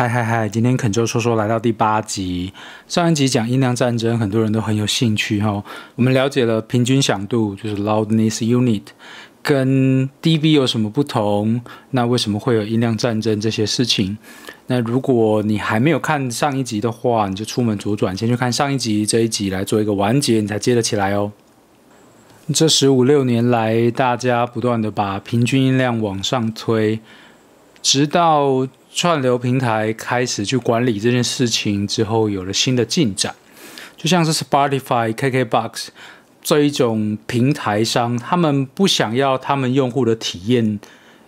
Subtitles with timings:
[0.00, 0.48] 嗨嗨嗨！
[0.48, 2.54] 今天肯就说说来到第八集。
[2.88, 5.62] 上一集讲音量战争，很多人都很有兴趣哈。
[5.94, 8.80] 我们了解了平均响度，就是 loudness unit，
[9.42, 11.60] 跟 dB 有什么不同？
[11.90, 14.16] 那为什么会有音量战争这些事情？
[14.68, 21.30] 那如果你还没有看上一集的话，你就出门左转，先去看上一集这一集来做一个完结，你才接得起来哦。
[22.54, 27.00] 这十五六年来，大家不断的把平均音量往上推，
[27.82, 28.66] 直到。
[28.92, 33.34] 串流平台开始去管理这件事情之后，有了新的进展。
[33.96, 35.88] 就像是 Spotify、KKBox
[36.42, 40.80] 这一种平台商，他们不想要他们用户的体验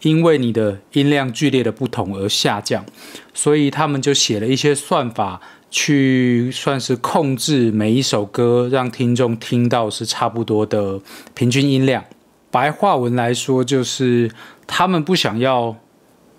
[0.00, 2.84] 因为你的音量剧烈的不同而下降，
[3.32, 5.40] 所以他们就写了一些算法，
[5.70, 11.00] 去算是控制每一首歌，让听众听到是差不多的
[11.34, 12.04] 平均音量。
[12.50, 14.30] 白话文来说，就是
[14.66, 15.76] 他们不想要。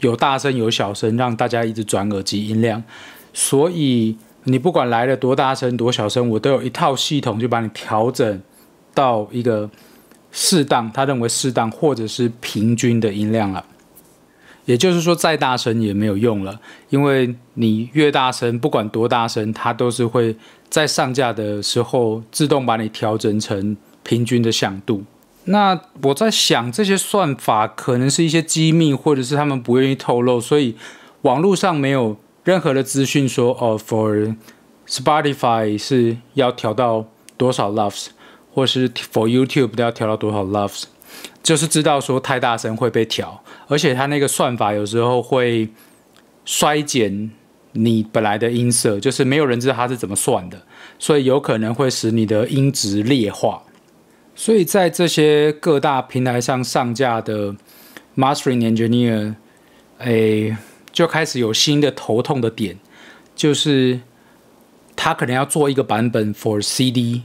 [0.00, 2.82] 有大声有小声，让大家一直转耳机音量，
[3.32, 8.40] 所以你不管来了多大声多小声，我都有一套系统就把你调整
[8.94, 9.68] 到一个
[10.30, 13.64] 适当，他认为适当或者是平均的音量了。
[14.64, 16.60] 也就是说，再大声也没有用了，
[16.90, 20.36] 因为你越大声，不管多大声，它都是会
[20.68, 25.02] 在上架的时候自动把你调整成平均的响度。
[25.50, 30.76] 那我在想，这些算法可能是一些机密，或者是他们不愿意透露，所以
[31.22, 34.36] 网络上没有任何的资讯说，哦，for
[34.86, 37.06] Spotify 是要调到
[37.38, 38.08] 多少 loves，
[38.52, 40.84] 或是 for YouTube 都要调到多少 loves，
[41.42, 45.68] 就是知道说太大声会被调，而且它那个算法有时候会
[46.44, 47.30] 衰减
[47.72, 50.60] 你本来的音色，就是没有人知道它是怎么算的，
[50.98, 53.62] 所以有可能会使你的音质劣化。
[54.38, 57.52] 所以在这些各大平台上上架的
[58.16, 59.34] mastering engineer，
[59.98, 60.56] 哎，
[60.92, 62.78] 就开始有新的头痛的点，
[63.34, 63.98] 就是
[64.94, 67.22] 他可能要做一个版本 for CD，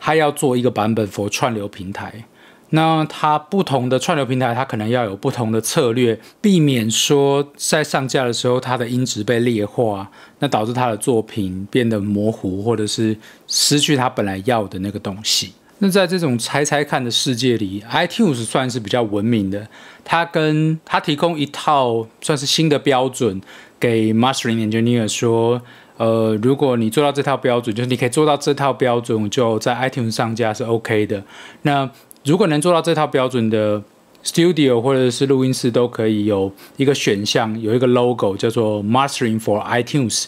[0.00, 2.24] 他要做一个版本 for 串流平台。
[2.70, 13.14] 那他不同的串流平台，他可能要有不同的策略，避免说在上架的时候它的音质被劣化，那导致他的作品变得模糊，或者是
[13.46, 15.52] 失去他本来要的那个东西。
[15.78, 19.66] 那在这种猜猜看的世界里，iTunes 算是比较文明的。
[20.04, 23.40] 它跟它提供一套算是新的标准
[23.80, 25.60] 给 Mastering Engineer 说，
[25.96, 31.22] 呃，如果你做到这套标准，就是你可以做到这套标准，就在 iTunes 上架是 OK 的。
[31.62, 31.90] 那
[32.24, 33.82] 如果能做到这套标准的
[34.24, 40.26] Studio 或者是录音室，都可以有一个选项，有一个 logo 叫做 Mastering for iTunes。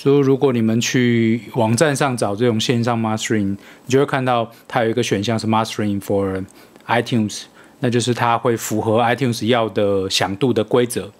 [0.00, 6.44] 所以，如果你们去网站上找这种线上 mastering，你就会看到它有一个选项是 mastering for
[6.86, 7.42] iTunes，
[7.80, 11.10] 那就是它会符合 iTunes 要的响度的规则。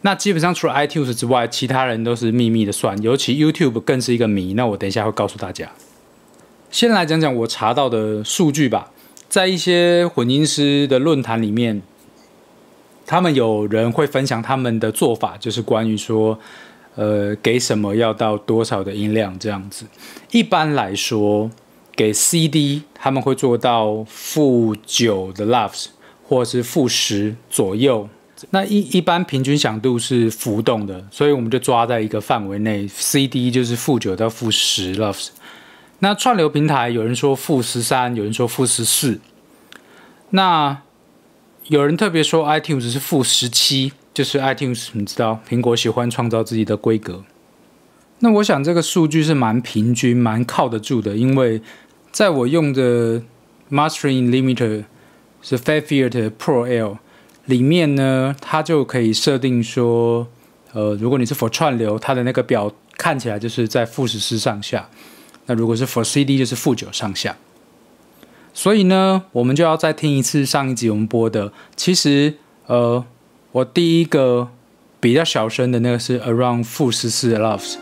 [0.00, 4.54] 那基本上除了 iTunes 之外，其他人都是秘密的算，尤其 YouTube 更是一个谜。
[4.54, 5.70] 那我等一下会告诉大家。
[6.72, 8.90] 先来讲讲我查到的数据吧，
[9.28, 11.80] 在一些混音师的论坛里面，
[13.06, 16.40] 他们有人会分享他们的做法，就是关于说。
[16.96, 19.86] 呃，给什么要到多少的音量这样子？
[20.32, 21.50] 一般来说，
[21.94, 25.86] 给 CD 他们会做到负九的 loves，
[26.26, 28.08] 或是负十左右。
[28.50, 32.86] 那一一般平均响度是浮动的，所以我们就抓在一个范围内。
[32.88, 35.28] CD 就是负九到负十 loves。
[36.00, 39.20] 那串流平台有人说负十三，有人说负十四。
[40.30, 40.82] 那
[41.68, 43.92] 有人特别说 iTunes 是负十七。
[44.16, 47.22] 就是 iTunes，你知道，苹果喜欢创造自己的规格。
[48.20, 51.60] 那我想这个数据是蛮平均、蛮靠得住的，因为
[52.10, 53.20] 在我用的
[53.70, 54.84] Mastering Limiter
[55.42, 56.96] 是 Fairfield Pro L
[57.44, 60.26] 里面呢，它就可以设定说，
[60.72, 64.88] 呃，如果你是 for 串流，它的那个表看起来就是在负十四上下；
[65.44, 67.36] 那如果是 for CD，就是负九上下。
[68.54, 73.04] 所以呢，我们就要再听一次上一集我们播的，其实，呃。
[73.56, 74.50] 我第一个
[75.00, 77.76] 比较小声的那个是 around 负十四 loves。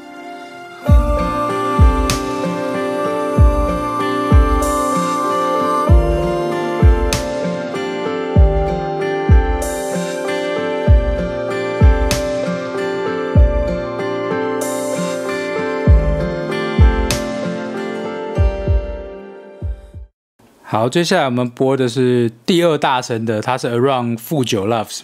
[20.63, 25.01] 好，接下来我们播的是第二大声的，它是 around 负九 loves。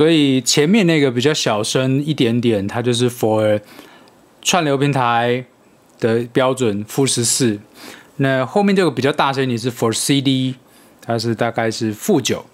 [0.00, 3.60] 所以前面那个比较小声一点点，它就是 for
[4.40, 5.44] 串流平台
[5.98, 7.60] 的标准负十四。
[8.16, 10.54] 那后面这个比较大声，你是 for CD，
[11.02, 12.46] 它是大概是负九。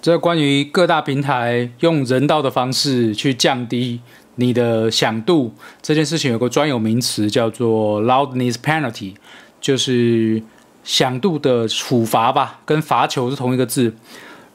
[0.00, 4.00] 这关于各大平台用人道的方式去降低
[4.36, 5.52] 你的响度
[5.82, 9.12] 这件事情，有个专有名词叫做 loudness penalty，
[9.60, 10.42] 就是
[10.82, 13.94] 响度的处罚吧，跟罚球是同一个字。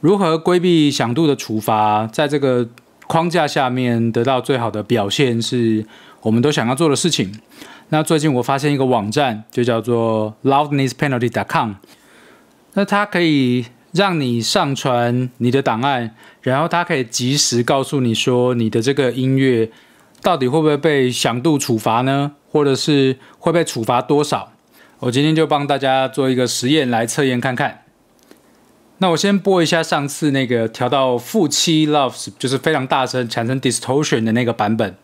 [0.04, 2.68] 如何规避响度的处罚，在这个
[3.08, 5.86] 框架下面得到最好的表现，是
[6.24, 7.40] 我们都想要做的事情。
[7.88, 11.76] 那最近我发现一个网站，就叫做 loudnesspenalty.com，
[12.74, 13.66] 那它可以。
[13.94, 19.70] 让你上传你的档案，然后它可以及时告诉你说你的这个音乐
[20.24, 22.32] 到底会不会被响度处罚呢？
[22.52, 24.52] 或者是会被处罚多少？
[24.98, 27.83] 我今天就帮大家做一个实验来测验看看。
[29.00, 34.96] 那我先播一下上次那个调到负七 loves，就是非常大声产生 distortion 的那个版本。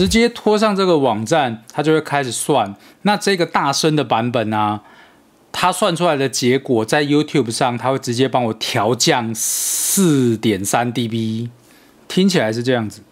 [0.00, 2.74] 直接拖上这个网站，它就会开始算。
[3.02, 4.80] 那这个大声的版本呢，
[5.52, 11.50] 它算出来的结果在 YouTube 上，它会直接帮我调降四点三 dB，
[12.08, 13.02] 听起来是这样子。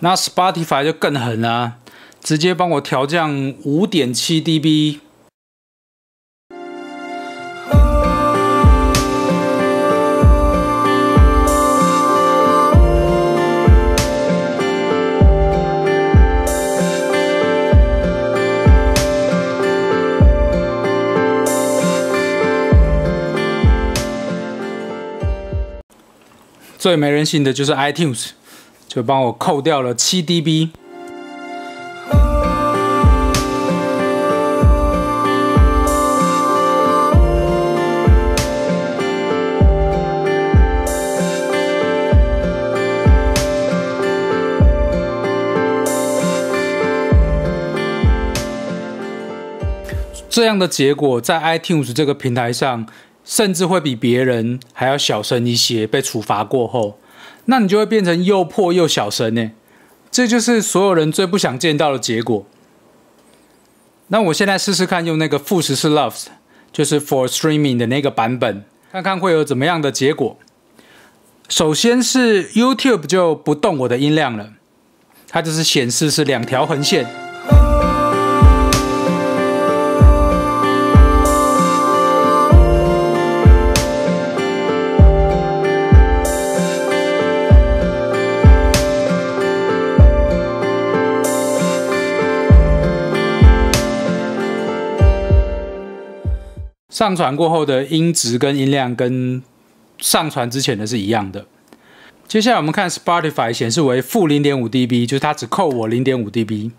[0.00, 1.76] 那 Spotify 就更狠了。
[2.24, 5.00] 直接帮我调降五点七 dB。
[26.78, 28.30] 最没人性的就是 iTunes，
[28.88, 30.70] 就帮我扣掉了七 dB。
[50.34, 52.88] 这样的结果在 iTunes 这个平台上，
[53.24, 55.86] 甚至会比别人还要小声一些。
[55.86, 56.98] 被处罚过后，
[57.44, 59.52] 那你就会变成又破又小声呢。
[60.10, 62.44] 这就是所有人最不想见到的结果。
[64.08, 66.24] 那我现在试试看，用那个负十四 loves，
[66.72, 70.36] 就是 for streaming 的那个版本，看看会有怎么样的结果。
[71.48, 74.54] 首先是 YouTube 就不动我的音量了，
[75.28, 77.23] 它就是显示是两条横线。
[97.04, 99.42] 上传过后的音质跟音量跟
[99.98, 101.44] 上传之前的是一样的。
[102.26, 106.70] 接下来我们看 Spotify 显示为负零点五 dB，就是它只扣我零点五 dB。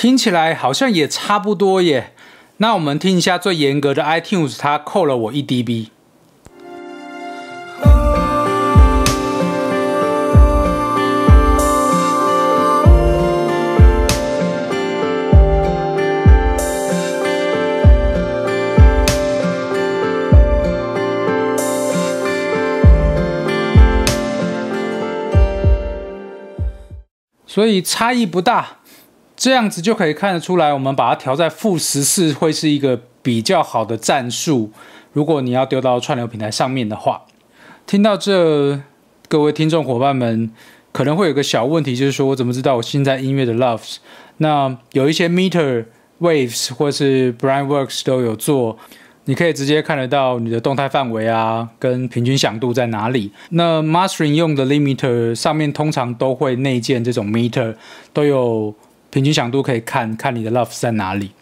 [0.00, 2.14] 听起来好像也差不多耶。
[2.56, 5.88] 那我们听一下最严格的 iTunes，它扣了我一 dB。
[27.46, 28.79] 所以差异不大。
[29.40, 34.70] 这样子就可以看得出来，我们把它调在负十四会是一个比较好的战术。
[35.14, 37.22] 如果你要丢到串流平台上面的话，
[37.86, 38.82] 听到这，
[39.28, 40.50] 各位听众伙伴们
[40.92, 43.96] 可能会有个小问题，就是说我怎么知道我现在音乐的 loves？
[44.36, 45.86] 那有一些 meter
[46.20, 48.76] waves 或是 Brain Works 都有做，
[49.24, 53.32] 你可以直接看得到你的动态范围啊，跟平均响度在哪里。
[53.48, 57.74] 那 mastering 用的 limiter 上面通常都会内建这种 meter，
[58.12, 58.74] 都有。
[59.10, 61.32] 平均响度可以看看你的 love 在哪里。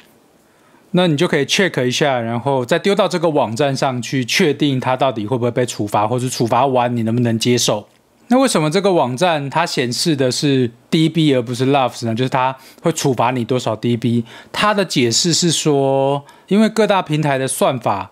[0.93, 7.87] 那你就可以 check 一下，然后再丢到这个网站上去，确定它到底会不会被处罚，或者处罚完你能不能接受。
[8.29, 12.15] 那为什么这个网站它显示的是 dB 而不是 loves 呢？
[12.15, 14.25] 就是它会处罚你多少 dB？
[14.51, 18.11] 它的解释是说，因为各大平台的算法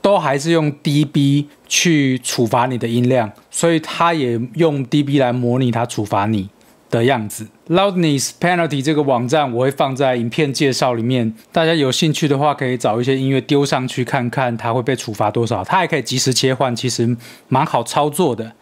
[0.00, 6.48] 都还是用 dB 去处罚你的音量，所以它也用 dB 来模拟它处罚你
[6.90, 7.46] 的样子。
[7.68, 15.62] Loudness Penalty 这个网站我会放在影片介绍里面，大家有兴趣的话可以找一些音乐丢上去看看，它会被处罚多少。
[15.64, 17.16] 它还可以及时切换，其实
[17.48, 18.52] 蛮好操作的。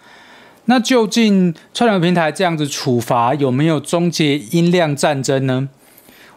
[0.65, 5.69] 那究竟串流平台这样子处罚有没有终结音量战争呢？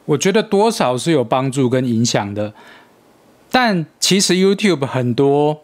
[0.05, 2.53] 我觉得多少是有帮助跟影响的，
[3.51, 5.61] 但其实 YouTube 很多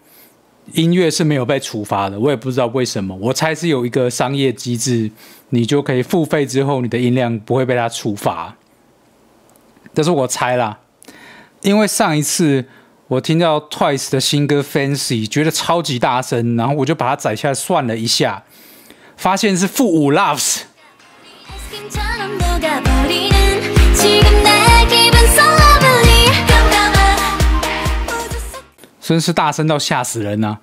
[0.74, 3.16] 音乐是没有被处罚的，我也不知道为什么。
[3.16, 5.12] 我猜是有一个商业机制，
[5.50, 8.56] 你就可以付费之后，你的音量不会被它处罚。
[9.94, 10.80] 这是我猜啦，
[11.62, 12.66] 因为上一次
[13.08, 18.44] 我听到 Twice 的新歌 Fancy，觉得超级大声，然后我就把它载下来算了一下。
[19.16, 20.64] 发现是负五 loves，
[29.06, 30.58] 真是大声到吓死人呐！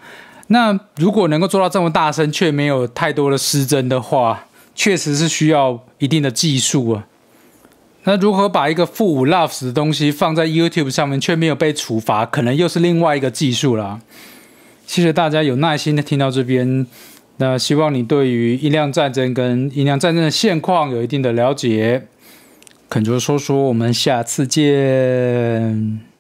[0.49, 7.07] 那如果能够做到这么大声，却没有太多的失真的话，确实是需要一定的技术啊。
[8.03, 14.01] 那如何把一个负五 loves 的东西放在 YouTube 上面，却没有被处罚，可能又是另外一个技术了。
[14.89, 16.85] 谢谢大家有耐心的听到这边。
[17.37, 22.09] 那希望你对于音量战争跟音量战争的现况有一定的了解。
[22.91, 26.12] 恳求说说，我们下次见。